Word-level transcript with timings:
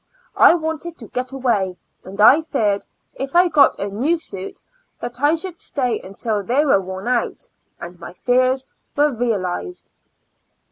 I 0.35 0.55
wanted 0.55 0.97
to 0.97 1.07
get 1.09 1.31
away, 1.31 1.77
and 2.03 2.19
I 2.19 2.41
feared 2.41 2.87
if 3.13 3.35
I 3.35 3.49
got 3.49 3.77
a 3.79 3.87
new 3.87 4.17
suit 4.17 4.59
that 4.99 5.21
I 5.21 5.35
should 5.35 5.59
stay 5.59 6.01
until 6.03 6.41
they 6.41 6.65
were 6.65 6.81
worn 6.81 7.07
out, 7.07 7.47
and 7.79 7.99
my 7.99 8.13
fears 8.13 8.65
were 8.95 9.13
realized. 9.13 9.91